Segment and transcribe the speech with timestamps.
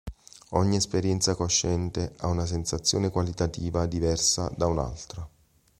[0.53, 5.29] Ogni esperienza cosciente ha una sensazione qualitativa diversa da un'altra.